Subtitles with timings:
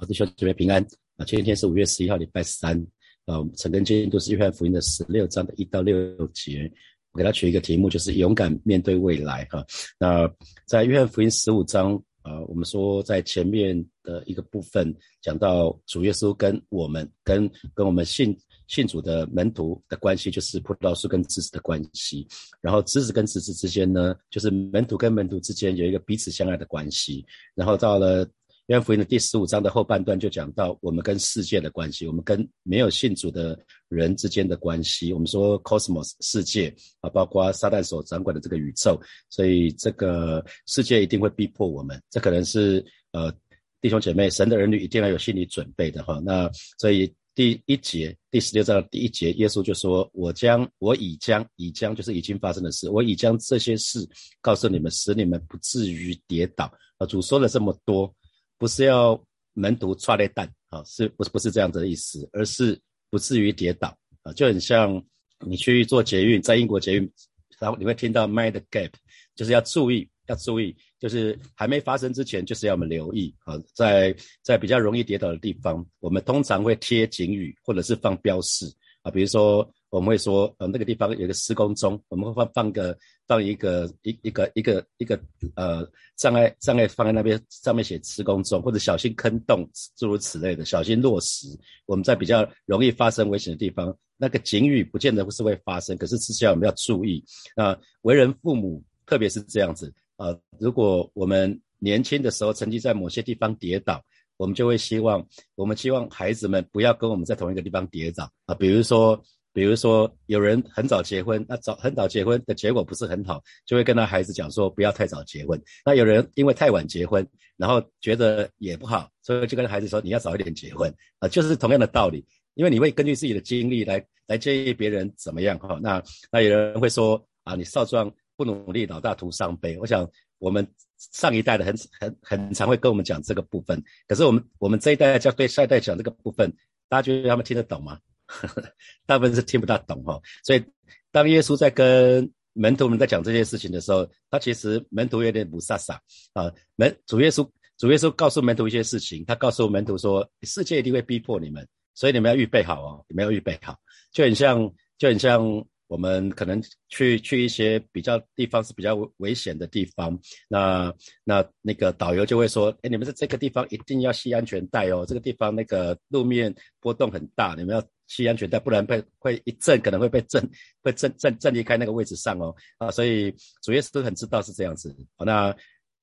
[0.00, 0.80] 好，弟兄姊妹平安
[1.16, 1.24] 啊！
[1.26, 2.80] 今天是五月十一号，礼拜三
[3.26, 3.40] 啊。
[3.40, 6.70] 我们陈根今天都是约翰福音的十六章的一到六节，
[7.10, 9.66] 我给他取一个题目，就是勇敢面对未来哈。
[9.98, 10.32] 那
[10.66, 18.32] 在约翰福音十五章啊，我们说在前面的一个部分讲到主耶稣跟我们跟跟我们信
[18.68, 22.24] 信主的门徒的关系，就是葡萄树跟枝子的关系。
[22.60, 27.26] 然后枝子跟枝子之间呢，就是门徒跟门徒之间有一个彼此相爱的关系。
[27.56, 28.24] 然后到了。
[28.68, 35.10] 约翰福音的第十五章的后半段就讲到我们跟世界的关系，我们跟没有信主的人之间的关系。
[35.10, 41.98] 我们说 cosmos 世界啊，包括撒旦所掌管的这个宇宙，所以这个世界一定会逼迫我们。
[42.10, 43.32] 这可能是呃
[43.80, 46.20] 弟兄姐妹，神的儿女一定要有心理准备的哈。
[46.22, 54.06] 那所以第一节第十六章的第一节，耶稣就说：“我将我已将已将就是已经发生的事，我已将这些事
[54.42, 58.14] 告诉你们，使你们不至于跌倒。”啊，主说了这么多。
[58.58, 59.18] 不是要
[59.54, 65.02] 门徒抓雷蛋啊，是不是不是这样子的意思，而是不至于跌倒啊，就很像
[65.46, 67.10] 你去做捷运，在英国捷运，
[67.58, 68.90] 然后你会听到 mind gap，
[69.34, 78.66] 就是要注意，要注意，就是还没发生之前，就是要我们留意啊，在在比较容易跌倒的地方，我们通常会贴警语或者是放标示
[79.02, 79.66] 啊，比如说。
[79.90, 85.18] 我们会说，呃，那个地方有个施工中，我们会放放个放一个一一个一个一个
[85.54, 89.66] 呃障碍障碍放在那边，上面写施工中，或者小心坑洞，
[89.96, 91.46] 诸如此类的，小心落石。
[91.86, 97.24] 我们在比较容易发生危险的地方，那个警语不见得是会发生，可是至少我们要注意。
[97.56, 104.04] 那为人父母，特别是这样子啊，如果我们年轻的时候曾经在某些地方跌倒，
[104.36, 109.18] 我们就会希望，我们希望孩子们不要跟我们在同一个地方跌倒啊，比如说。
[109.58, 115.60] 比如说，有人很早结婚，那早很早结婚的结果不是很好，就会跟他孩子讲说不要太早结婚。
[115.84, 122.24] 那有人因为太晚结婚，然后觉得也不好，所以就跟孩子说你要早一点结婚啊，就是同样的道理。
[122.54, 125.76] 因为你会根据自己的经历来来建议别人怎么样哈。
[125.82, 129.76] 那那有人会说啊，你少壮不努力，老大徒伤悲。
[129.80, 130.08] 我想
[130.38, 130.64] 我们
[130.98, 136.48] 上一代的很很很常会跟我们讲这个部分，可是我们我们这一代要对下一代讲这个部分，
[136.88, 137.98] 大家觉得他们听得懂吗？
[139.06, 140.64] 大部分是听不大懂哈，所以
[141.10, 145.96] 当耶稣在跟门徒们在讲这件事情的时候，他其实门徒有点不飒飒
[146.32, 146.52] 啊。
[146.76, 153.76] 门主耶稣主耶稣告诉门徒一些事情，他告诉门徒说，世界一定会逼迫你们，所以你们要预备好哦，你们要预备好，
[154.12, 155.64] 就很像就很像。
[155.88, 160.92] 我们可能去去一些比较地方是比较危险的地方，那
[161.24, 170.42] 那那个导游就会说：“哎，你们在这个地方一定要系安全带哦，这个地方那个路面波动很大，你们要系安全带，不然被会一震可能会被震
[170.82, 173.32] 会震震震离开那个位置上哦。”啊，所以
[173.62, 174.92] 主耶稣都很知道是这样子。
[175.24, 175.54] 那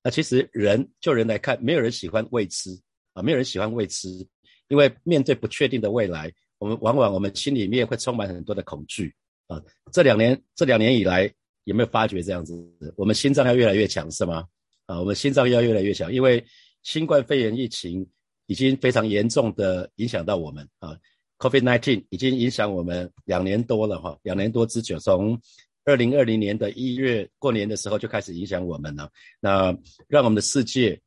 [0.01, 2.69] 那其实人就人来看，没有人喜欢未知
[3.13, 4.07] 啊，没有人喜欢未知，
[4.69, 9.13] 因为面对不确定的未来，我们往往我们心里面会充满很多的恐惧。
[9.47, 9.61] 啊，
[9.91, 11.31] 这两年这两年以来
[11.65, 12.53] 有没有发觉这样子？
[12.95, 14.45] 我们心脏要越来越强是吗？
[14.85, 16.45] 啊，我们心脏要越来越强，因为
[16.83, 18.07] 新冠肺炎疫情
[18.45, 20.95] 已经非常严重的影响到我们啊。
[21.39, 25.39] COVID-19 已经影响我们两年多了哈，两年多之久，从
[25.83, 29.09] 二零二零年的一月过年的时候就开始影响我们了。
[29.39, 29.75] 那
[30.07, 30.99] 让我们的世界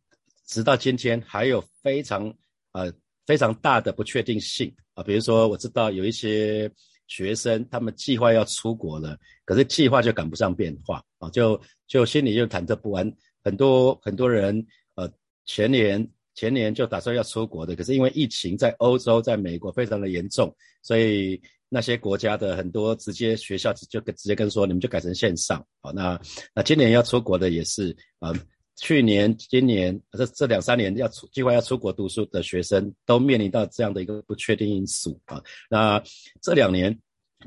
[0.47, 2.33] 直到今天还有非常
[2.72, 2.93] 呃
[3.27, 5.03] 非常大的不确定性啊。
[5.03, 6.71] 比如说我知道有一些。
[7.11, 13.11] 学生他们计划要出国了，可是计划就赶不上变化啊，就就心里就忐忑不安。
[13.43, 15.11] 很多很多人呃
[15.47, 16.06] 前年
[16.38, 26.16] 前年就打算要出国的，可是因为疫情在欧洲在美国非常的严重，所以那些国家的很多直接学校就直接跟说你们就改成线上好，那
[26.54, 28.32] 那今年要出国的也是啊。
[28.81, 35.43] 去年、今年这这两三年要出计划要出国读书的学生，都面临到这样的一个不确定因素啊。
[35.69, 36.00] 那
[36.41, 36.97] 这两年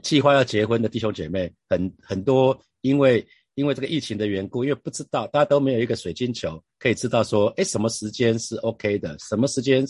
[0.03, 3.25] 计划要结婚的弟兄姐妹，很很多，因为
[3.61, 9.85] 因为这个疫情的缘故，因为不知道，大家都没有一个水晶球可以知道说，哎，什么时间是 OK 的，什么时间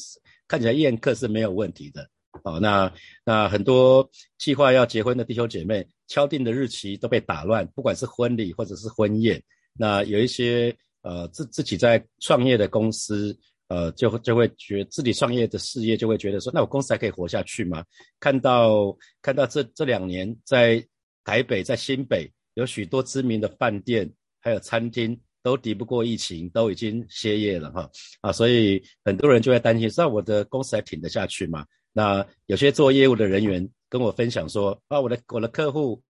[0.48, 2.08] 看起来宴客是没有问题的。
[2.44, 2.94] 好，那
[3.26, 4.08] 那很多
[4.38, 9.42] 计划要结婚的弟兄姐妹，敲定的日期都被打乱，不管是婚礼或者是婚宴，
[9.74, 10.76] 那有一些。
[11.04, 13.36] 呃，自自己在创业的公司，
[13.70, 17.84] 呃，就就会觉自己创业的事业就会觉得说，那我公司还可以活下去吗？
[18.20, 20.86] 看到看到这这两年在
[21.24, 22.32] 台北在新北
[22.62, 24.10] 有许多知名的饭店
[24.40, 27.90] 还有餐厅都敌不过疫情，都已经歇业了哈
[28.22, 31.66] 啊，所以很多人就会担心，那我的公司还挺得下去吗？
[31.92, 36.02] 那有些做业务的人员跟我分享说，啊，我的我的客户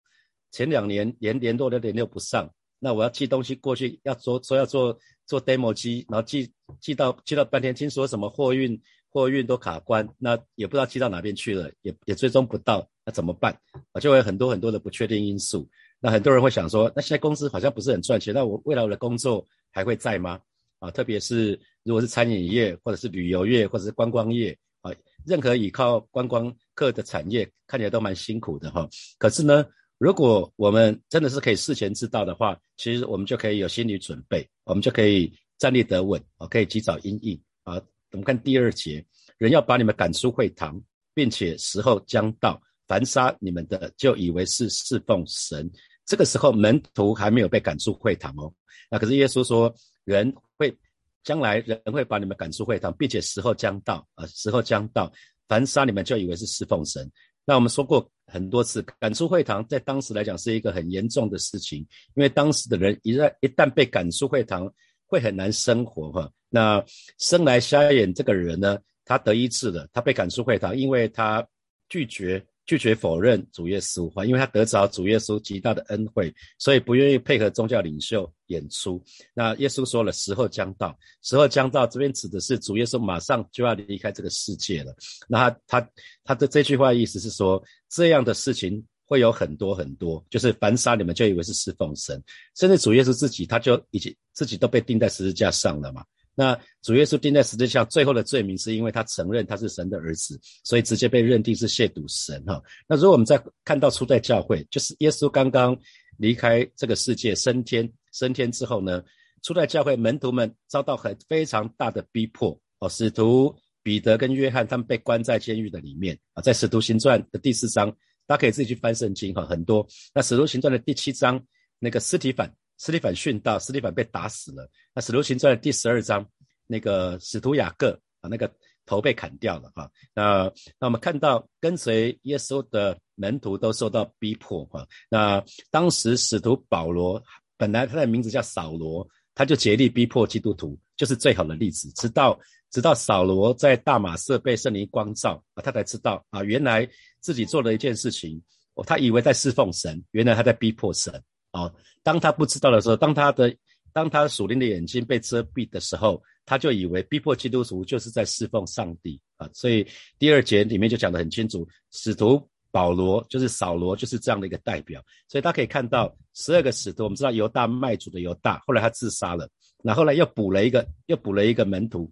[0.51, 2.53] 前两年连联络都联络不上。
[2.83, 13.56] 那我要寄东西过去，要做说要做做 demo 机，然后寄寄到寄到半天，听说什么货运货运都卡关，那也不知道寄到哪边去了，也也追踪不到，那怎么办？
[13.94, 15.69] 啊，就会有很多很多的不确定因素。
[16.03, 20.42] 那很多人会想说，那现在公司好像不是很赚钱，那我未来我的工作还会在吗？
[20.80, 21.51] 啊，特别是
[21.83, 24.92] 如果是餐饮业，或者是旅游业，或者是观光业，啊，
[25.27, 28.89] 任何依靠观光客的产业，看起来都蛮辛苦的哈。
[29.19, 29.63] 可是呢，
[30.00, 37.75] 如果我们真的是可以事前知道的话，其实我们就可以有心理准备，我们就可以站立得稳，啊，可以及早应应啊。
[38.12, 39.06] 我们看第二节，
[39.38, 40.81] 人要把你们赶出会堂，
[41.13, 45.71] 并且时候将到，凡杀你们的，就以为是侍奉神。
[46.11, 48.53] 这个时候门徒还没有被赶出会堂哦，
[48.89, 49.73] 那可是耶稣说，
[50.03, 50.77] 人会
[51.23, 55.09] 将来人会把你们赶出会堂，并且时候将到啊，时候将到，
[55.47, 57.09] 凡杀你们就以为是侍奉神。
[57.45, 61.79] 那我们说过很多次，赶出会堂在当时来讲是一个很严重的事情，
[62.13, 64.69] 因为当时的人一旦一旦被赶出会堂，
[65.05, 66.29] 会很难生活哈。
[66.49, 66.83] 那
[67.19, 71.47] 生来瞎眼这个人呢，他得医治了，他被赶出会堂，因为他
[71.87, 72.45] 拒绝。
[72.71, 79.03] 拒绝否认主耶稣，因为他得着主耶稣极大的恩惠，所以不愿意配合宗教领袖演出。
[79.33, 84.95] 那耶稣说了，时候将到，时候将到，这边指的是主耶稣马上就要离开这个世界了。
[85.27, 85.89] 那他他
[86.23, 92.24] 他的这句话意思是说，这样的事情会有很多很多，就是凡杀你们就以为是侍奉神，
[92.56, 96.06] 甚至主耶稣自己他就已经自己都被钉在十字架上了嘛。
[96.33, 102.61] 那主耶稣钉在十字架最后的罪名，是因为他承认他是神的儿子，所以直接被认定是亵渎神哈。
[102.87, 105.77] 那如果我们在看到初代教会，就是耶稣刚刚
[106.17, 109.03] 离开这个世界升天升天之后呢，
[109.43, 112.87] 初代教会门徒们遭到很非常大的逼迫哦。
[112.87, 117.91] 使徒彼得跟约翰他们被关在监狱的里面啊，在使徒行传的第四章，
[118.25, 119.85] 大家可以自己去翻圣经哈，很多。
[120.13, 121.43] 那使徒行传的第七章，
[121.77, 122.51] 那个斯提反。
[122.81, 124.67] 斯蒂凡殉道，斯蒂凡被打死了。
[124.91, 126.27] 那使徒行传第十二章，
[126.65, 127.91] 那个使徒雅各
[128.21, 128.51] 啊，那个
[128.87, 129.87] 头被砍掉了哈。
[130.15, 134.83] 那那我们看到跟随耶稣的门徒都受到逼迫哈。
[135.11, 137.21] 那当时使徒保罗
[137.55, 141.87] 本来他的名字叫扫罗，他就竭力逼迫基督徒，就是最好的例子。
[141.91, 142.39] 直到
[142.71, 146.89] 直到扫罗在大马色被圣灵光照啊，他才知道啊，原来
[147.19, 148.41] 自己做了一件事情，
[148.73, 151.23] 哦他以为在侍奉神，原来他在逼迫神。
[151.51, 153.53] 哦，当他不知道的时候，当他的
[153.94, 159.50] 当他属灵的眼睛被遮蔽的时候，他就以为逼迫基督徒就是在侍奉上帝啊。
[159.53, 159.86] 所以
[160.18, 165.03] 第二节里面就讲得很清楚，使徒保罗就是扫罗就是这样的一个代表。
[165.27, 169.50] 所以他可以看到十二个使徒，我们知道犹大卖主的犹大，后来他自杀了，
[169.83, 172.09] 那后来又补了一个又补了一个门徒，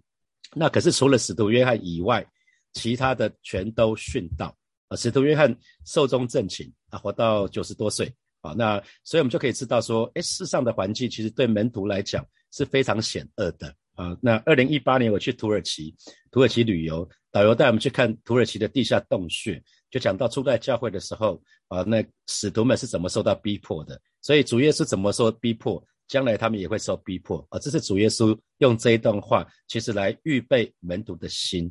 [0.54, 2.26] 那可是除了使徒约翰以外，
[2.74, 4.54] 其他的全都殉道
[4.88, 4.96] 啊。
[4.98, 5.56] 使徒约翰
[5.86, 8.12] 寿终正寝啊，活到九十多岁。
[8.40, 14.16] 啊，那所以我们就可以知道说，哎，世上的环境其实对门徒来讲是非常险恶的啊。
[14.20, 15.94] 那二零一八年我去土耳其，
[16.30, 24.00] 土耳其旅游，导游带我们去看土耳其的地下洞穴，就讲到初代教会的时候啊，那使徒们是怎么受到逼迫的。
[24.22, 27.58] 所以主耶稣怎么受逼迫，将来他们也会受逼迫啊。
[27.58, 31.70] 这是主耶稣用这一段话，其实来预备门徒的心。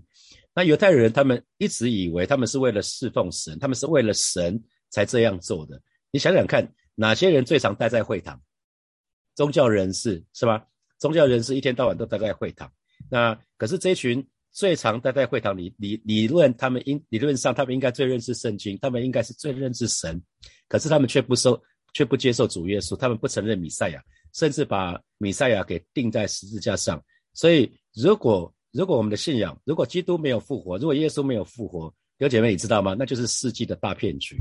[0.53, 5.81] 那犹太人他们一直以为他们是为了侍奉神，他们是为了神才这样做的。
[6.11, 8.41] 你想想看，哪些人最常待在会堂？
[9.35, 10.65] 宗教人士是吧？
[10.97, 12.71] 宗教人士一天到晚都待在会堂。
[13.09, 20.21] 那可是这群最常待在会堂里理理论，他们应理论上他们应该最认识圣经，他们应该是最认识神。
[20.67, 21.61] 可是他们却不收，
[21.93, 27.01] 却不接受主耶稣，他们不承认弥赛亚，甚至把弥赛亚给钉在十字架上。
[27.33, 32.95] 所以，如果如果我们的信仰，如果基督没有复活，如果耶稣没有复活，有姐妹你知道吗？
[32.97, 34.35] 那就是世纪的大骗局，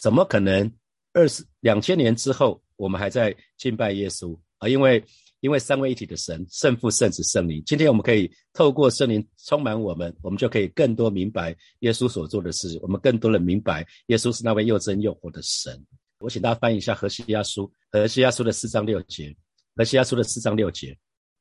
[0.00, 0.68] 怎么可能？
[1.12, 5.04] 二十两千年之后，我们还在敬拜耶稣啊，因为
[5.40, 7.62] 因为三位一体的神，圣父、圣子、圣灵。
[7.66, 15.78] 今天我们可以透过圣灵充满我们，我们就可以更多明白耶稣所做的事，我们更多的明白耶稣是那位又真又活的神。
[16.18, 19.28] 我请大家翻译一下《何西亚书》，《何西亚书》的四章六节，
[19.76, 20.96] 《何西亚书》的四章六节，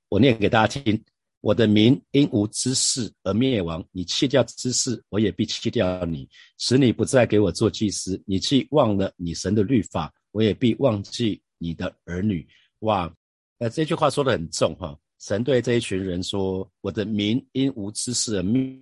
[0.10, 1.02] 我念给大家听。
[1.42, 8.22] 我的民因无知识而灭亡，你弃掉知识，我也必弃掉你，使你不再给我做祭司。
[8.26, 12.48] 你既忘了你神的律法，我也必忘记你的儿女。
[12.80, 13.12] 哇，
[13.58, 14.98] 呃，这句话说的很重哈。
[15.20, 18.80] 神对这一群人说：“我的民因无知识而灭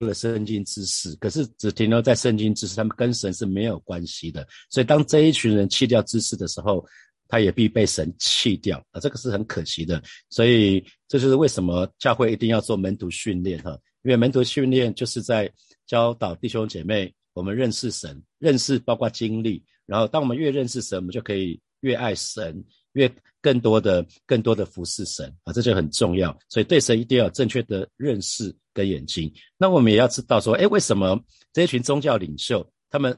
[0.00, 4.46] 了圣经知识，可是只停留在圣经知识，他们跟神是没有关系的。
[4.70, 6.86] 所以当这一群人弃掉知识的时候，
[7.30, 10.02] 他也必被神弃掉啊，这个是很可惜的。
[10.28, 13.70] 所以这就是为什么教会一定要做门徒训练哈，
[14.02, 15.50] 因为门徒训练就是在
[15.86, 19.64] 教导弟兄姐妹，我们认识神，认识包括经历。
[19.86, 23.10] 然后当我们越认识神，我们就可以越爱神，越
[23.40, 26.36] 更多的、更多的服侍神啊，这就很重要。
[26.48, 29.32] 所以对神一定要有正确的认识跟眼睛。
[29.56, 31.18] 那我们也要知道说，哎，为什么
[31.52, 33.16] 这一群宗教领袖他们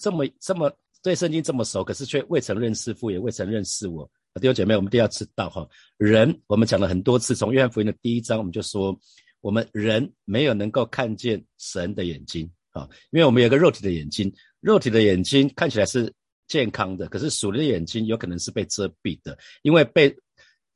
[0.00, 0.72] 这么这么
[1.04, 4.10] 对圣经这么熟，可是却未曾认识父，也未曾认识我？
[4.40, 5.64] 弟兄姐妹，我们一定要知道哈，
[5.96, 8.98] 人我们讲了很多次，从约翰福音的第一章我们就说，
[9.40, 16.12] 我们人没有能够看见神的眼睛啊，因为我们有个肉体的眼睛，肉体的眼睛看起来是。
[16.46, 20.14] 健康的，可是属灵的眼睛有可能是被遮蔽的，因为被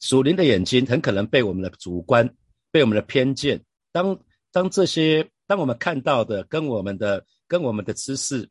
[0.00, 2.26] 属灵的眼睛很可能被我们的主观、
[2.70, 4.18] 被我们的偏见，当
[4.50, 8.49] 当这些当我们看到的跟我们的跟我们的知识，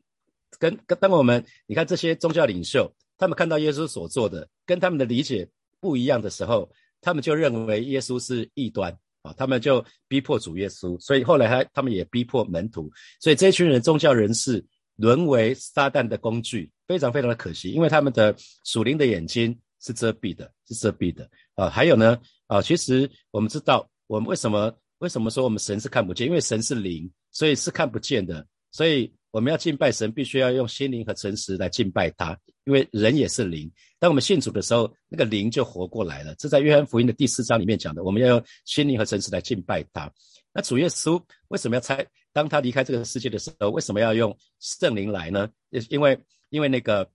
[0.58, 5.48] 跟跟当我们你看这些宗教领袖，他们看到耶稣所做的跟他们的理解
[5.80, 12.90] 不一样的时候，他们就认为耶稣是异端啊，他们就逼迫主耶稣，所以后来他他们也逼迫门徒，
[13.20, 14.64] 所以这群人宗教人士。
[15.00, 21.70] 沦为撒旦的工具，非常非常的可惜，因为他们的属灵的眼睛是遮蔽的，是遮蔽的啊。
[21.70, 26.26] 还有呢啊，其实我们知道，我们为什么为什么说我们神是看不见？
[26.26, 28.44] 因为神是灵，所以是看不见的。
[28.72, 33.70] 所以我们要敬拜神，必须要用心灵和诚实来敬拜他，因为人也是灵。
[34.00, 36.34] 当我们信主的时候，那个灵就活过来了。
[36.34, 40.12] 这在约翰福音的第四章里面讲的，我们要用心灵和诚实来敬拜他。
[40.52, 42.04] 那主耶稣为什么要拆？
[42.32, 45.48] 当他离开这个世界的时候，为什么要用圣灵来呢？
[45.88, 46.18] 因为
[46.48, 47.08] 因为那个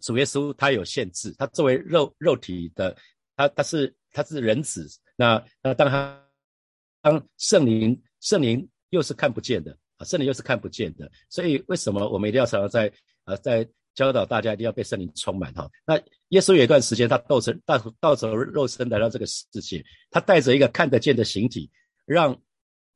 [0.00, 2.96] 主耶稣他有限制，他作为肉肉体的，
[3.34, 4.88] 他他是他是人子。
[5.16, 6.24] 那那当他
[7.02, 11.10] 当圣灵圣灵又是看不见的啊，圣灵又是看不见的。
[11.28, 12.90] 所以为什么我们一定要常常在
[13.26, 15.68] 呃在教导大家一定要被圣灵充满哈？
[15.86, 16.00] 那
[16.30, 21.70] 耶稣有一段时间他道成道道成肉身来到这个世界，他带着一个看得见的形体，
[22.06, 22.34] 让。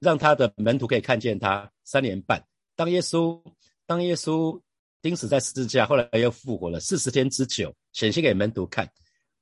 [0.03, 2.45] 让他的门徒可以看见他三年半。
[2.75, 3.41] 当耶稣
[3.87, 4.61] 当耶稣
[5.01, 8.91] 钉死在十字架，后来又复活了四十天之久，显现给门徒看。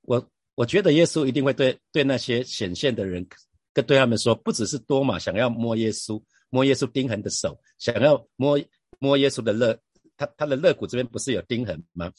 [0.02, 0.22] 我
[0.54, 3.26] 我觉得耶稣一定会对对那些显现的人，
[3.72, 8.60] 跟对他们说，不只是多马想要摸耶稣，摸耶稣钉痕的手，想要摸
[8.98, 9.78] 摸耶稣的肋，
[10.16, 12.12] 他他的肋骨这边不是有钉痕吗？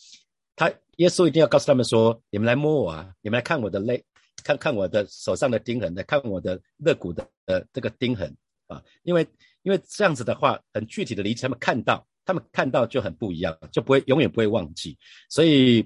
[0.55, 4.03] 他耶稣一定要告诉他们说，你们来摸我啊，你们来看我的肋。
[4.43, 8.35] 看看我的手上的钉痕的，看我的肋骨的呃这个钉痕
[8.65, 9.27] 啊，因为
[9.61, 14.97] 因为这样子的话，很具体的理解，他们看到，他们看到就很不一样，就不会永远不会忘记。
[15.29, 15.85] 所以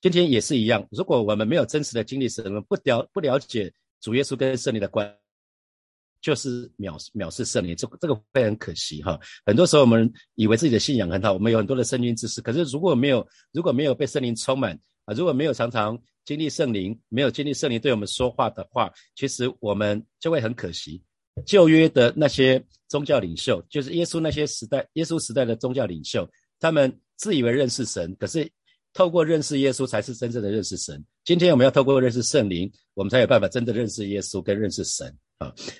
[0.00, 5.16] 今天也是一样，如果我们没有真实的经历，什么不了不了解主耶稣跟圣灵的关，
[6.22, 9.20] 就是藐藐视圣灵，这这个会很可惜哈。
[9.44, 14.72] 很多时候我们以为自己的信仰很好，我们有很多的圣经知识，可是如果没有如果没有被圣灵充满
[15.04, 16.00] 啊，如果没有常常。
[16.24, 21.02] 经历圣灵，没有经历圣灵对我们说话的话，其实我们就会很可惜。
[21.44, 26.24] 旧约的那些宗教领袖，就是耶稣那些时代，耶稣时代的宗教领袖，
[26.60, 28.48] 他们自以为认识神，可是
[28.92, 31.04] 透过认识耶稣才是真正的认识神。
[31.24, 35.12] 今天我们要透过认识圣灵，我们才有办法真的认识耶稣跟认识神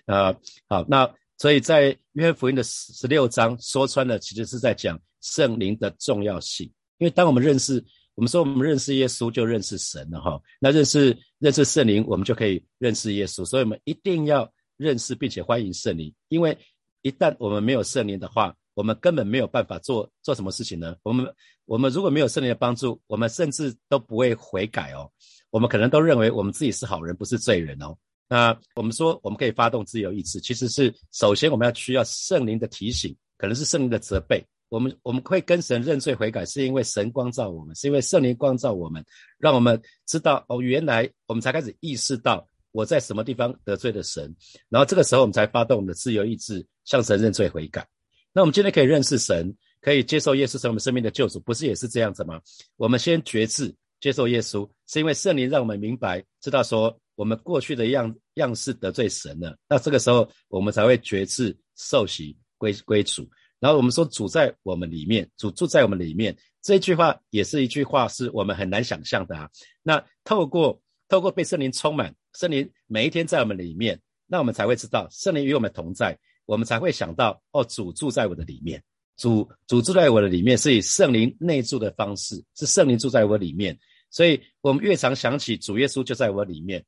[0.06, 0.34] 啊
[0.68, 6.66] 好，那所以在约翰福音的十六章说穿了，其实是在讲圣灵的重要性，
[6.98, 7.84] 因为当我们认识。
[8.14, 10.38] 我们说，我们认识耶稣就认识神了哈。
[10.60, 13.42] 那认识认识圣灵，我们就可以认识耶稣。
[13.42, 16.56] 所以，我们一定要认识并且欢迎圣灵，因为
[17.00, 20.94] 一旦我们没有圣灵的话，我们根本没有办法做做什么事情呢？
[21.02, 21.26] 我们
[21.64, 25.10] 我们如果没有圣灵的帮助，我们甚至都不会悔改哦。
[25.48, 27.96] 我们可能都认为我们自己是好人，不是罪人哦。
[28.32, 34.42] 那我们说，我们可以发动自由意志，其实是首先我们要需要圣灵的提醒，可能是圣灵的责备。
[34.70, 39.04] 我们我们会跟神认罪悔改，是因为神光照我们，是因为圣灵光照我们，
[39.36, 44.34] 让我们知道哦，原来我们才开始意识到我在什么地方得罪了神，
[44.70, 47.86] 然后这个时候我们才发动我们的自由意志向神认罪悔改。
[48.32, 52.40] 那我们今天可以认识神，可以接受耶稣成为我们生命的救主，不是也是这样子吗？
[52.78, 63.28] 我们先觉知接受耶稣，是因为圣灵让我们明白知道说我们过去的样样式得罪神了，那这个时候我们才会觉知受洗归归主。
[63.60, 69.48] 然后我们说主在我们里面，主住在我们里面，这句话也是一句话，是我们很难想象的啊。
[69.82, 78.82] 那透过透过被圣灵充满，圣灵每一天在我们里面，那我们才会知道圣灵与我们同在，我们才会想到哦，主住在我的里面，
[79.16, 83.78] 主主住在我的里面，是以圣灵内住的方式，是圣灵住在我里面，
[84.10, 86.84] 所以我们越常想起主耶稣就在我里面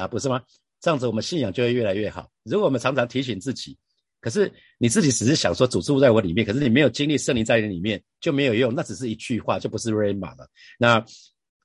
[0.00, 0.42] 啊，不是吗？
[0.80, 2.30] 这样子我们信仰就会越来越好。
[2.44, 3.76] 如果我们常常提醒自己。
[4.22, 10.46] 可是你自己只是想说主住在我里面，可是你没有经历圣灵在你里面就没有用，那只是一句话，就不是 rama 了。
[10.78, 11.02] 那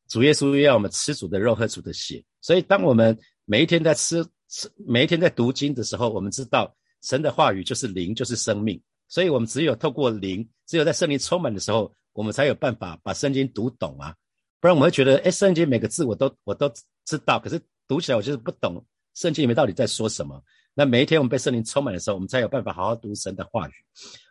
[0.08, 2.24] 主耶稣要我们吃主的肉，喝主的血。
[2.40, 6.74] 所以当我们每一天在吃吃，每一天在读经的时候，我们知道
[7.04, 8.82] 神的话语就是灵，就是生命。
[9.10, 14.16] 所以我们只有透过灵，只有在圣灵充满的时候，我们才有办法把圣经读懂啊。
[14.62, 16.72] 不然我们会觉得，哎，圣经每个字我都我都
[17.04, 20.42] 知道，可是读起来我就是不懂圣经里面到底在说什么。
[20.74, 23.72] 那每一天我们被圣灵充满的时候，我们才有办法好好读神的话语。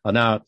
[0.02, 0.38] 好，那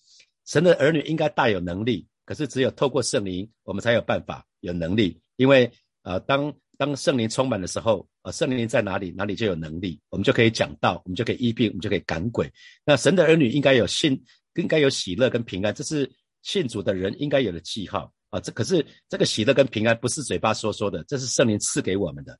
[0.45, 5.19] 神的儿女应该大有能力，可是只有透过圣灵，我们才有办法有能力。
[5.37, 5.71] 因为
[6.03, 12.53] 呃，当当圣灵充满的时候，呃，圣灵在哪里，哪里就有能力，我们就可以讲道，我们就可以医病，我们就可以赶鬼。
[12.85, 14.23] 那神的儿女应该有信，
[14.57, 16.11] 应该有喜乐跟平安，这是
[16.43, 18.39] 信主的人应该有的记号啊。
[18.39, 22.39] 这可是这个喜乐跟平安不是嘴巴说说的，这是圣灵赐给我们的。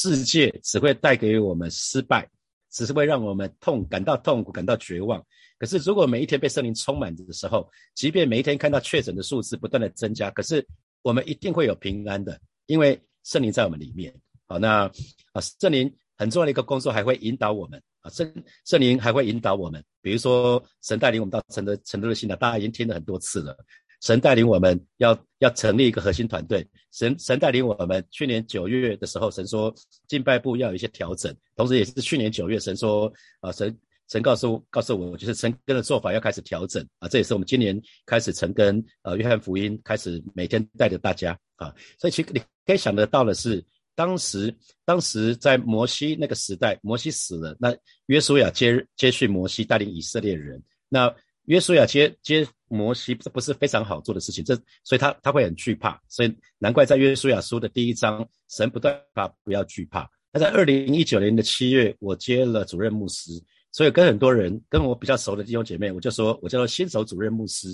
[0.00, 2.28] 世界只会带给我们失败，
[2.70, 5.24] 只是会让我们痛，感到痛苦，感到绝望。
[5.58, 10.64] 可是如果每一天被圣灵充满的时候，即便每一天看到确诊的数字不断的增加，可是
[11.02, 14.14] 我们一定会有平安的，因为圣灵在我们里面。
[14.46, 14.90] 好，那
[15.32, 18.32] 啊，圣灵很重要的一个工作还会引导我们啊，圣
[18.64, 23.56] 圣灵还会引导我们，比如说神带领我们到成德成德的信的，大家已经听了很多次了。
[24.00, 29.74] 神带领我们要要成立一个核心团队，神神带领我们去年九月的时候，神说
[30.06, 33.76] 敬拜部要有一些调整，同时也是去年九月神说啊，神
[34.08, 43.64] 神告诉告诉我，就是成根的做法要开始调整啊，这也是我们今年开始成根呃约翰福音开始每天带着大家啊，所以其实你可以想得到的是。
[43.94, 47.76] 当时，当时在摩西那个时代，摩西死了，那
[48.06, 50.62] 约书亚接接续摩西带领以色列人。
[50.88, 51.12] 那
[51.48, 60.08] 约书亚接接摩西，这不是非常好做的事情，这所以他他会很惧怕，所以难怪在约书亚书的第一章，神不断他不要惧怕。
[60.30, 63.30] 那在二零一九年的七月，我接了主任牧师，
[63.72, 67.68] 所以跟很多人跟我比较熟的弟兄姐妹，我就说我叫做新手主任牧师。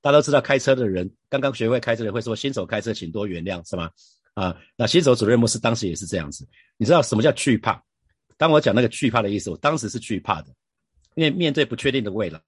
[0.00, 3.90] 大家都知道，开车的人刚刚学会开车的人会说新手开车，请多原谅，是吗？
[4.32, 6.48] 啊，那新手主任牧师当时也是这样子。
[6.76, 7.82] 你知道什么叫惧怕？
[8.36, 10.54] 当我讲那个惧怕的意思，我当时是惧怕的，
[11.16, 12.40] 因为面对不确定的未来，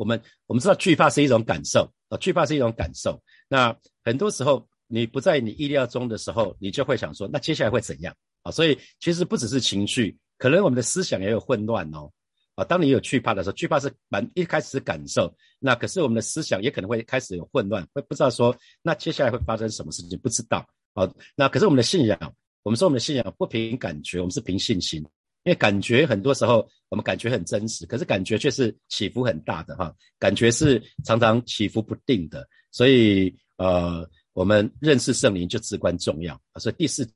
[0.00, 3.22] 我们我们知道惧怕是一种感受啊，惧怕是一种感受。
[3.48, 8.50] 那很多时候你不在你意料中的时候，你就会想说，那接下来会怎样啊？
[8.50, 12.10] 所以其实不只是情绪，可能我们的思想也有混乱哦。
[12.54, 20.66] 啊，当你有惧怕的时候，惧怕是蛮一开始是感受，那可是我们的思想也可能会开始有混乱，会不知道说，那接下来会发生什么事情，不知道。
[20.94, 22.18] 啊，那可是我们的信仰，
[22.62, 25.06] 我们说我们的信仰不凭感觉，我们是凭信心。
[25.44, 32.46] 因为感觉很多时候我们感觉很真实，可是感觉却是起伏很大的哈，感觉是常常起伏不定的。
[32.70, 36.40] 所以呃，我们认识圣灵就至关重要。
[36.56, 37.08] 所以第四，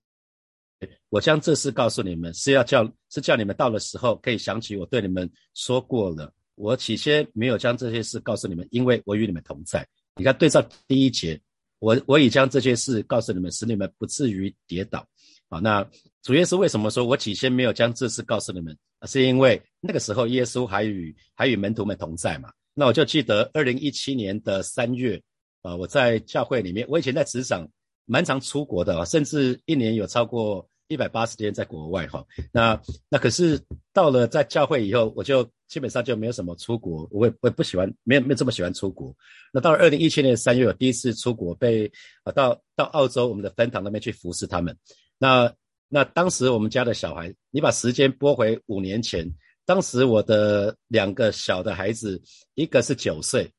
[1.11, 6.33] 我将这事告诉你们，是要叫是叫你们到的时候可以想起我对你们说过了。
[6.55, 9.87] 我起先没有将这些事告诉你们，因为我与你们同在。
[10.17, 11.41] 你看对照第一节。
[11.81, 15.07] 我我已将这些事告诉你们，使你们不至于跌倒。
[15.51, 15.87] 好，那
[16.25, 18.77] 主耶稣为什么说我起先没有将这事告诉你们？
[19.07, 22.51] 是因为那个时候耶稣还与还与门徒们同在嘛？
[22.75, 25.23] 那我就记得二零一七年的三月，
[25.63, 27.69] 啊，我在教会里面，我以前在职场
[28.07, 30.69] 蛮常出国的，甚至一年有超过。
[30.89, 33.59] 一百八十天在国外哈，那那可是
[33.95, 39.13] 到了在教会以后，我就基本上就没有什么出国，我也我也不喜欢，没有没有这么喜欢出国。
[39.51, 41.91] 那到了二零一七年三月，我第一次出国，被
[42.23, 44.77] 啊到到澳洲我们的分堂那边去服侍他们。
[45.19, 45.51] 那
[45.89, 49.29] 那当时我们家的小孩，你把时间拨回五年前，
[49.65, 52.21] 当时我的两个小的孩子，
[52.55, 53.51] 一个是九岁，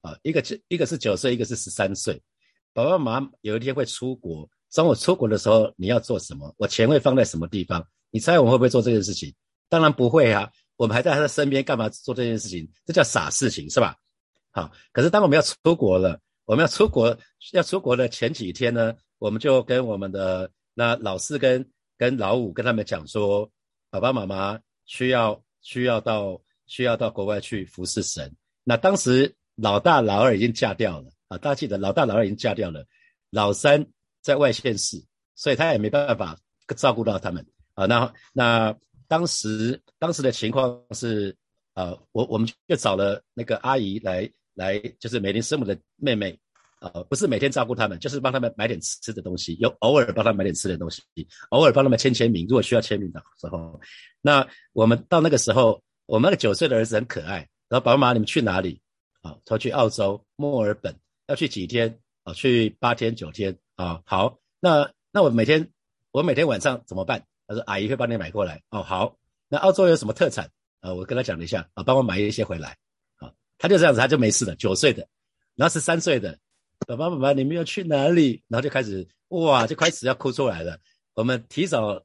[0.00, 2.20] 啊，一个一个是九岁，一个是十三岁。
[2.72, 4.48] 爸爸妈妈有一天会出国。
[4.72, 6.54] 当我出国的时候，你要做什么？
[6.56, 7.84] 我钱会放在什么地方？
[8.10, 9.34] 你猜我们会不会做这件事情？
[9.68, 10.50] 当然不会啊！
[10.76, 12.68] 我们还在他的身边，干嘛做这件事情？
[12.86, 13.96] 这叫傻事情，是吧？
[14.52, 17.16] 好，可是当我们要出国了，我们要出国，
[17.52, 23.50] 要出国的前几天呢，我们就跟我们的那老四跟跟老五跟他们讲说，
[23.90, 28.34] 爸爸妈妈需要需要到需要到国外去服侍神。
[28.64, 32.84] 那当时老大老二已经嫁掉了啊，大家记得老大老二已经嫁掉了，
[33.30, 33.86] 老三。
[34.22, 35.02] 在外县市，
[35.34, 36.36] 所以他也没办法
[36.76, 37.86] 照顾到他们啊。
[37.86, 38.76] 那那
[39.08, 41.34] 当时当时的情况是，
[41.72, 46.38] 呃，我我们就找了那个阿姨来来，就是美林师母的妹妹，
[46.80, 51.02] 呃，不是每天照顾他们，就是帮他们买点吃的东西，有偶尔帮他们买点吃的东西，
[51.50, 53.78] 偶尔帮他们签签名，如果需要签名的时候。
[54.22, 58.80] 那我们到那个时候，我们那个九岁的儿子很可爱，然后爸爸妈妈你们去哪里？
[59.20, 60.94] 啊，他去澳洲墨尔本，
[61.26, 61.98] 要去几天？
[62.24, 63.56] 啊，去八天九天。
[63.76, 65.70] 啊，好，那那我每天
[66.12, 67.22] 我每天晚上怎么办？
[67.46, 68.62] 他说阿姨会帮你买过来。
[68.70, 69.16] 哦，好，
[69.48, 70.50] 那澳洲有什么特产？
[70.80, 72.76] 啊，我跟他讲了一下，啊，帮我买一些回来。
[73.16, 74.54] 啊，他就这样子，他就没事了。
[74.56, 75.06] 九岁的，
[75.54, 76.38] 然后十三岁的，
[76.86, 78.42] 爸爸爸爸，你们要去哪里？
[78.48, 80.78] 然后就开始哇，就开始要哭出来了。
[81.14, 82.02] 我们提早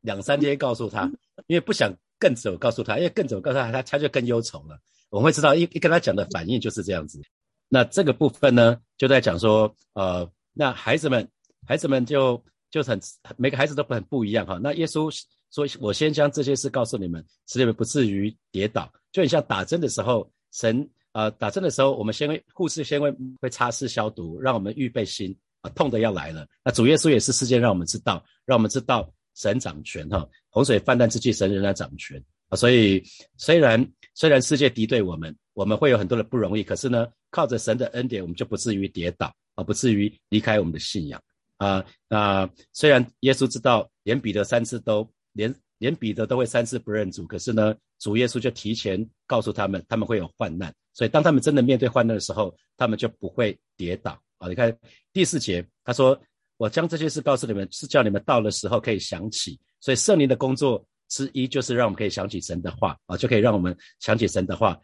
[0.00, 1.10] 两三天告诉他，
[1.46, 4.78] 因为不想更早告诉他，因为更早告诉他，他他就更忧愁了。
[5.10, 7.20] 我们会知道一一跟他讲的反应就是这样子。
[7.68, 10.30] 那这个部分呢，就在讲说，呃。
[10.60, 11.28] 那孩子们
[11.68, 13.00] 孩子们就就很
[13.36, 14.58] 每个孩子都很不一样哈。
[14.60, 15.08] 那耶稣
[15.52, 26.46] 说：“我先将这些事告诉你们，使你们不至于跌倒。”就很像打针的时候，神啊打针的时候，我们先会护士先会会擦拭消毒，让我们预备心啊，痛的要来了。
[26.64, 30.28] 那主耶稣也是事件，让我们知道，让我们知道神掌权哈。
[30.50, 32.56] 洪水泛滥之际，神仍然掌权啊。
[32.56, 33.02] 所以
[33.36, 41.22] 虽然虽然世界敌对我们，我们会有很多的不容易，可是呢，靠着神的恩典，我们就不至于跌倒啊，不至于离开我们的信仰
[41.56, 41.84] 啊。
[42.08, 45.54] 那虽然耶稣知道，连彼得三次都连。
[45.78, 54.48] 连彼得都会三次不认主，可是呢，主耶稣就提前告诉他们，他们会有患难，所以当他们真的面对患难的时候，他们就不会跌倒啊！
[54.48, 54.76] 你看
[55.12, 56.20] 第四节，他说
[56.58, 64.76] ：“我将这些事告诉你们，是叫你们到的时候可以想起。”所以圣灵的工作之一就是让我们可以想起神的话啊，就可以让我们想起神的话。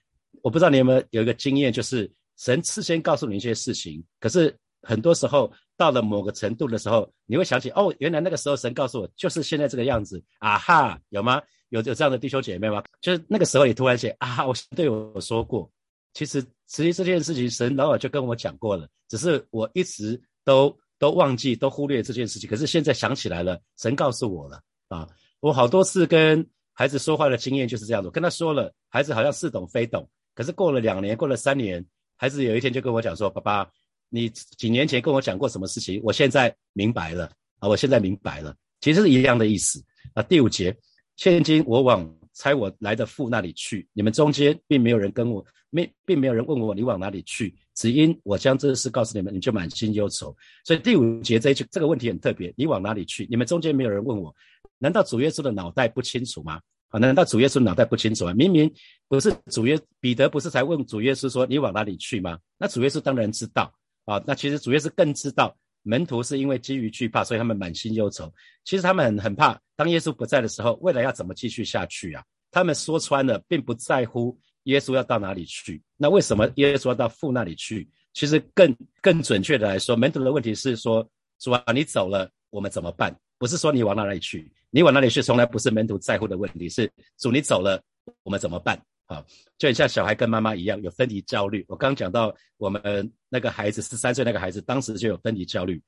[0.42, 5.53] 我不知道你有没有有一个经验，就是神事先告诉你一些事情，可是很多时候。
[5.77, 11.42] 到了某个程度的时候，你会想起哦，原来那个时候神告诉我就是现在这个样子啊哈，有吗？
[11.70, 12.81] 有有这样的弟兄姐妹吗？
[13.00, 15.68] 就是那个时候你突然写啊，我对我说过，
[16.14, 25.07] 其实实际这件事情神老早就跟我讲过了，只是我一直都都忘记都忽略这件事情，可是现在想起来了，神告诉我了啊！
[25.40, 31.85] 我好多次跟孩子说话的经验就是这样子，跟他说了，孩子好像似懂非懂，可是过了两年，过了三年，
[32.16, 33.70] 孩子有一天就跟我讲说，爸爸。
[34.11, 36.00] 你几年前跟我讲过什么事情？
[36.05, 37.68] 我现在明白了啊！
[37.68, 40.22] 我现在明白了，其实是一样的意思啊。
[40.22, 40.77] 第五节，
[41.16, 50.37] 现今我往差我来的父那里去，你们中间并没有人跟我，没并没有人问我你往哪里去，只因我将这事告诉你们，你就满心忧愁。
[50.64, 53.27] 所以第五节这一句这个问题很特别，你往哪里去？
[53.31, 54.35] 你们中间没有人问我，
[54.79, 56.61] 难道主耶稣的脑袋不清楚吗？
[56.88, 58.35] 啊，难道主耶稣脑袋不清楚啊？
[58.35, 58.73] 明明
[59.09, 62.38] 不是主耶彼得不是才问主耶稣说你往哪里去吗？
[62.59, 63.73] 那主耶稣当然知道。
[64.07, 68.29] 啊，那其实主耶稣更知道门徒是因为基于惧怕，所以他们满心忧愁。
[68.64, 72.25] 其实他们很很怕，当耶稣不在的时候，未来要怎么继续下去啊？
[72.51, 75.81] 他们说穿了，并不在乎耶稣要到哪里去。
[75.97, 77.88] 那为什么耶稣要到父那里去？
[78.12, 83.14] 其实更更准确的来说，门徒的问题是说：主啊，你走了，我们怎么办？
[83.38, 86.68] 不是说你往哪里去，你往哪里去，从来不是门徒在乎的问题。
[86.68, 87.83] 是主你走了，
[88.23, 88.81] 我们怎么办？
[89.07, 89.25] 啊，
[89.59, 91.64] 就很像小孩跟妈妈一样有分离焦虑。
[91.69, 95.83] 我刚讲到我们那个孩子十三岁那个孩子，当时就有分离焦虑。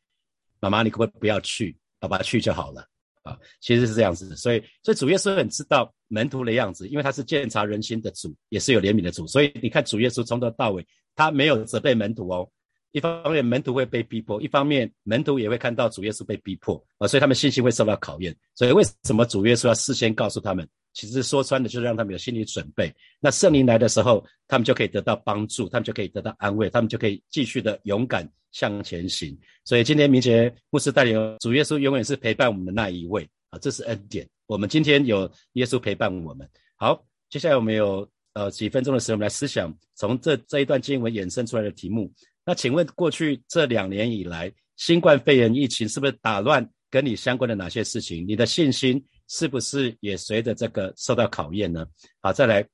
[0.60, 1.76] 妈妈，你可不可以不要去？
[1.98, 2.86] 爸爸去就好了。
[3.22, 4.36] 啊，其实是这样子。
[4.36, 9.26] 所以，所以主耶稣很知道门徒的样子，因为他是鉴察人心的主，也是有怜悯的主。
[9.26, 12.48] 所以你看主耶稣从头到尾，他没有责备门徒哦。
[12.96, 18.34] 一方面门徒会被逼迫，一方面门徒也会看到主耶稣被逼迫啊，所以他们信心会受到考验。
[18.54, 20.66] 所以为什么主耶稣要事先告诉他们？
[20.94, 22.90] 其实说穿的就是让他们有心理准备。
[23.20, 29.38] 那圣灵来的时候，他们就可以得到帮助，他们就可以得到安慰，他们就可以继续的勇敢向前行。
[29.62, 34.26] 所以今天明杰牧师带领主耶稣永远是陪伴我们的那一位啊，这是恩典。
[34.46, 36.48] 我们今天有耶稣陪伴我们。
[36.76, 42.10] 好，接下来我们有呃几分钟的时间，我们来思想从这这一段经文衍生出来的题目。
[42.46, 48.24] 那请问过去这两年以来，新冠肺炎疫情是不是打乱跟你相关的哪些事情？
[48.26, 49.04] 你的信心？
[49.28, 51.84] 是不是也随着这个受到考验呢？
[52.20, 52.64] 好，再来，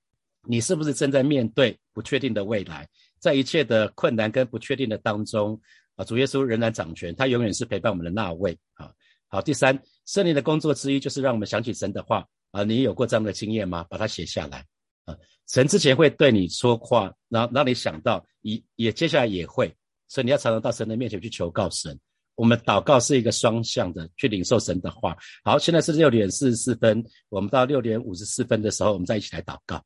[0.47, 2.87] 你是不是正在面对不确定的未来？
[3.19, 5.59] 在一切的困难跟不确定的当中，
[5.97, 8.55] 啊，主耶稣仍然掌权，他永远是陪伴我们的那位。
[8.75, 8.93] 啊，
[9.29, 12.29] 好，第三，圣灵的工作之一就是让我们想起神的话。
[12.51, 13.87] 啊，你有过这样的经验吗？
[13.89, 14.63] 把它写下来。
[15.05, 15.17] 啊，
[15.49, 19.75] 神之前会对你说话，然后让你想到，也也接下来也会，
[20.09, 21.99] 所以你要常常到神的面前去求告神。
[22.35, 25.15] 我们祷告是一个双向的，去领受神的话。
[25.45, 29.85] 好，现在是六点四十四分，我们到六点五十四分的时候，我们再一起来祷告。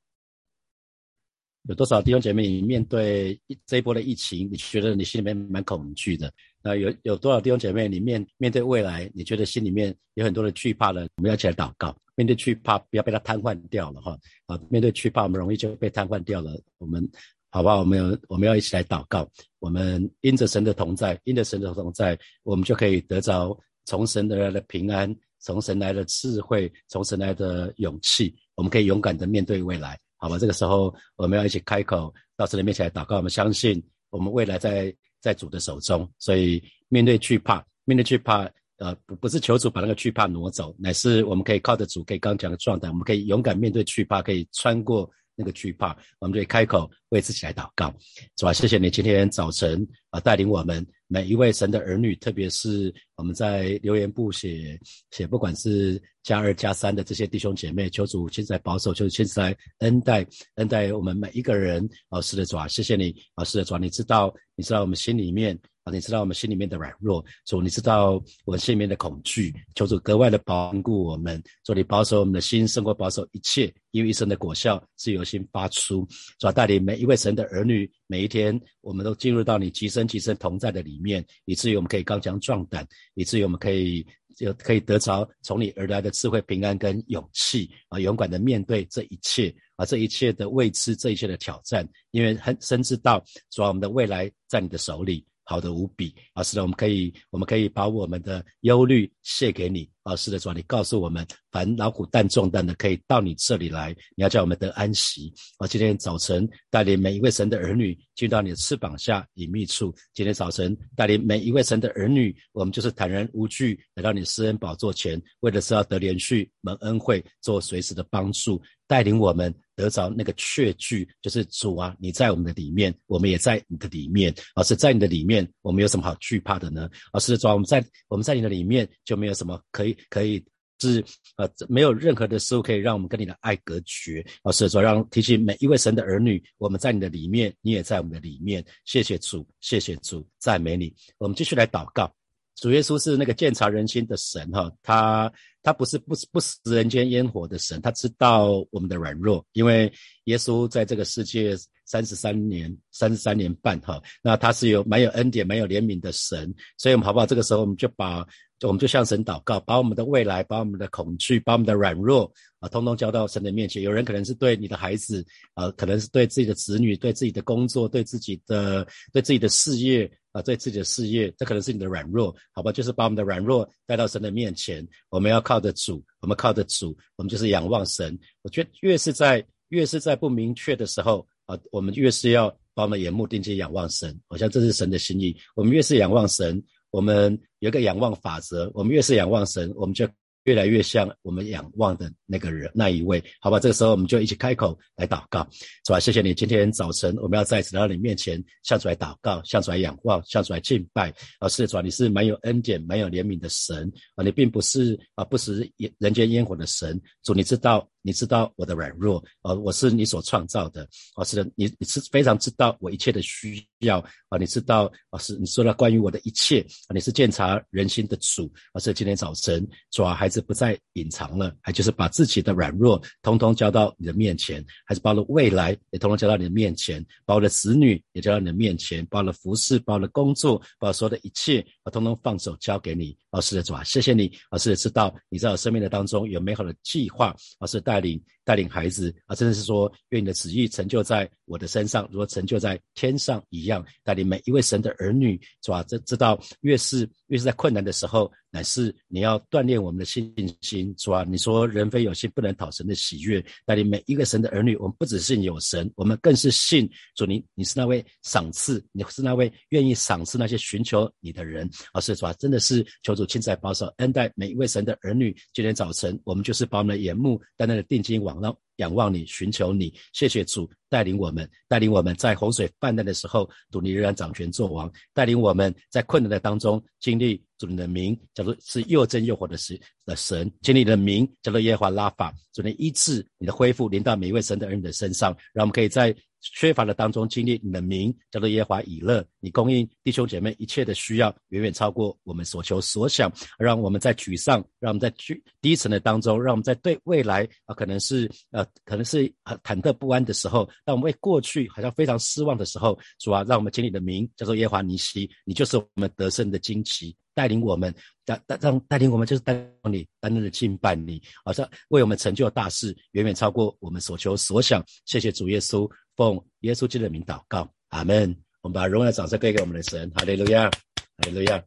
[1.68, 6.32] 有多少弟兄姐妹，你面对这一波的疫情，你觉得你心里面蛮恐惧的？
[6.66, 11.06] 那有有多少弟兄姐妹，你面面对未来，你觉得心里面有很多的惧怕了？
[11.18, 14.18] 我们要起来祷告，面对惧怕，不要被它瘫痪掉了哈。
[14.46, 16.60] 啊，面对惧怕，我们容易就被瘫痪掉了。
[16.78, 17.08] 我们。
[17.48, 19.26] 好吧，我们有我们要一起来祷告。
[19.60, 28.34] 我们因着神的同在，因着神的同在，我们就可以得着从神而来的平安，从神来的智慧，从神来的勇气。
[28.56, 29.98] 我们可以勇敢的面对未来。
[30.18, 33.16] 好吧，这个时候我们要一起开口到神的面前来祷告。
[33.16, 34.94] 我们相信我们未来在
[35.26, 45.10] 在主的手中，所以面对惧怕，面对惧怕，呃，不不是求主把那个惧怕挪走，乃是我们可以靠着主，可以刚讲的状态，我们可以勇敢面对惧怕，可以穿过。
[45.38, 47.94] 那个惧怕，我们就开口为自己来祷告，
[48.38, 48.54] 是吧？
[48.54, 54.78] 谢谢你今天早晨啊，带领我们每一位神的儿女，特别是我们在留言部写
[55.10, 61.88] 写，不管是加二加三的这些弟兄姐妹，求主现在保守，求主现在恩待恩待我们每一个人。
[62.08, 76.04] 老师的主啊，谢谢你老师的主啊，你知道，你知道我们心里面啊，你知道我们心里面的软弱，主你知道我们心里面的恐惧，求主格外的保护我们，主你保守我们的心，胜过保守一切，因为一生的果效是由心发出。
[76.40, 84.04] 主带领每一位神的儿女，每一天我们都进入到你极深极深同在的里面，以至于我们可以刚强壮胆，以至于我们可以。
[84.36, 93.18] 就可以得着从你而来的智慧、平安跟勇气啊，勇敢的面对这一切啊，这一切的未知，这一切的挑战，因为很深知道，
[93.50, 95.24] 主要我们的未来在你的手里。
[95.46, 96.42] 好的无比啊！
[96.42, 100.14] 是的，我们可以，我们可以把我们的忧虑卸给你啊！
[100.14, 105.66] 是的，主啊，你告诉我们，凡劳苦担重担的，可以到你这里来，你要叫我们得安息啊！
[105.66, 109.92] 今天早晨带领每一位神的儿女进到你的翅膀下隐秘处。
[110.14, 118.62] 今天早晨带领每一位神的儿女，我们就是坦然无惧来到你私恩宝座前，为的是要得连续蒙恩惠，做随时的帮助。
[118.88, 124.32] 带领我们得着那个确据，就是主啊，你在我们的里面，我们也在你的里面。
[124.54, 126.88] 而是在你的里面，我们有什么好惧怕的呢？
[127.12, 130.44] 而是主，我们在我们在你的里面，就没有什么可以可以
[130.80, 131.02] 是
[131.36, 134.24] 呃，没有任何的事物可以让我们跟你的爱隔绝。
[134.42, 138.64] 老师说，让提醒每一位神的儿女，我们在你的里面，你也在我们的里面。
[138.84, 140.94] 谢谢主，谢谢主，赞美你。
[141.18, 142.12] 我们继续来祷告。
[142.56, 145.32] 主耶稣是那个鉴察人心的神，哈，他
[145.66, 149.92] 他不是不不食人间烟火的神，他知道我们的软弱，因为
[150.26, 157.26] 耶稣在这个世界三十三年，三十三年半，哈，那他是有蛮有恩典、蛮有怜悯的神，所以我们好不好？
[157.26, 158.24] 这个时候我们就把。
[158.62, 163.82] 我们就向神祷告，把我们的未来、把我们的恐惧、把我们的软弱啊，通通交到神的面前。
[163.82, 172.72] 有人可能是对你的孩子啊，可能是对自己的子女、对自己的工作、对自己的、对自己的事业啊，对自己的事业，这可能是你的软弱，好吧？
[172.72, 174.88] 就是把我们的软弱带到神的面前。
[175.10, 178.18] 我们要靠靠着主，我们靠着主，我们就是仰望神。
[178.42, 185.34] 我觉得越是在越是在不明确的时候啊，我们越是要把我们眼目定睛仰望神，好像这是神的心意。
[185.54, 186.62] 我们越是仰望神。
[186.90, 190.06] 我们有一个仰望法则，我们越是仰望神，我们就
[190.46, 193.60] 越来越像我们仰望的那个人那一位，好吧？
[193.60, 195.46] 这个时候我们就一起开口来祷告，
[195.84, 196.00] 是吧？
[196.00, 201.12] 谢谢你，今天早晨我们要再次来到你面前，向主来祷告，向主来仰望，向主来敬拜。
[201.40, 207.00] 啊，是的主啊，你是蛮有恩典、蛮有怜悯的神啊，你并不是啊不食人间烟火的神。
[207.22, 207.86] 主，你知道。
[208.06, 238.00] 你知道我的软弱，呃，我是你所创造的，哦，是的，你你是非常知道我一切的需要，啊，你知道，老师你说了关于我的一切，啊，你是鉴察人心的主，啊，是今天早晨，主啊，孩子不再隐藏了，还就是把自己的软弱通通交到你的面前，还是把了未来也通通交到你的面前，把我的子女也交到你的面前，包了服饰，包了工作，把所有的一切，我，通通放手交给你，老师的，主啊，谢谢你，老师的，知道你在我生命的当中有美好的计划，老师带。
[238.00, 243.84] 领带领孩子啊，真的是说，愿你的旨意成就在我的身上，如果成就在天上一样。
[244.04, 245.82] 带领每一位神的儿女，是吧？
[245.88, 248.30] 这知道越是越是在困难的时候。
[248.56, 251.24] 乃是你要锻炼我们的信心，是吧？
[251.28, 253.44] 你说人非有信不能讨神的喜悦。
[253.66, 257.26] 带领每一个神的儿女，我们不只是有神，我们更是信主。
[257.26, 261.68] 你你是那位赏赐，你是那位愿意赏赐那些寻求你的人。
[261.92, 265.36] 而是说，真的是求主亲自保守恩待每一位神的儿女。
[265.52, 268.56] 今天早晨，我们就是把我们的眼目在那的定睛往上。
[268.76, 286.14] 仰望你，寻求你，谢谢主带领我们，带领我们在洪水泛滥的时候，主你仍然掌权作王，带领我们在困难的当中经历主你的名，叫做是又真又活的神的神，经历的名叫做耶和华拉法，主能医治你的恢复临到每一位神的儿女的身上，让我们可以在。
[286.54, 293.32] 缺乏的当中经历你的名叫做耶华以勒，你供应弟兄姐妹一切的需要，远远超过我们所求所想。
[293.58, 307.16] 让我们在沮丧，让我们在低低沉的当中，让我们在对未来啊，可能是呃，可能是很忐忑不安的时候，当我们为过去好像非常失望的时候，主啊，让我们经历的名叫做耶华尼西，你就是我们得胜的惊奇。
[307.34, 314.82] 带领我们，带带让带领我们，就是带领你担任的敬拜你，好像为我们成就大事，远远超过我们所求所想。
[315.04, 318.34] 谢谢主耶稣，奉耶稣基督的名祷告，阿门。
[318.62, 321.62] 我们把荣耀掌声归给我们的神，哈利路亚，哈利路亚。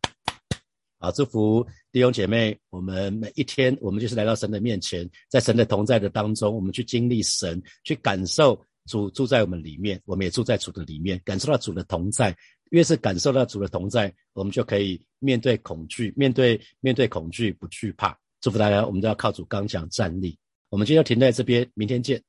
[0.98, 12.36] 好，祝福弟兄姐妹，我们每一天，我们就是来到神的面前，在神的同在的当中，我们去经历神，去感受主住在我们里面，我们也住在主的里面，感受到主的同在。
[12.72, 18.16] 越是感受到主的同在，我们就可以面对恐惧，面对面对恐惧不惧怕。
[18.42, 20.38] 祝福大家，我们都要靠主刚强站立。
[20.70, 22.22] 我们今天停在这边，明天见。